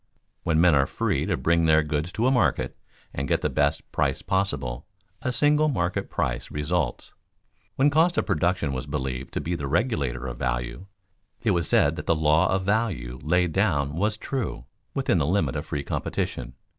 [0.41, 2.75] When men are free to bring their goods to a market
[3.13, 4.87] and get the best price possible,
[5.21, 7.13] a single market price results.
[7.75, 10.87] When cost of production was believed to be the regulator of value,
[11.43, 15.55] it was said that the law of value laid down was true "within the limit
[15.55, 16.55] of free competition."